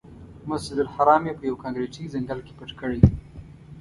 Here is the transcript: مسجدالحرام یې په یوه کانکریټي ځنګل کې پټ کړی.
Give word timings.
مسجدالحرام 0.49 1.21
یې 1.27 1.33
په 1.39 1.43
یوه 1.49 1.61
کانکریټي 1.63 2.03
ځنګل 2.13 2.39
کې 2.45 2.53
پټ 2.57 2.69
کړی. 2.79 2.99